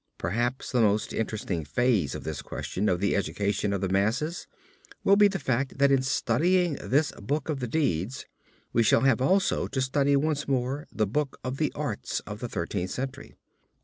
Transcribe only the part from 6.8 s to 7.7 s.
this book of the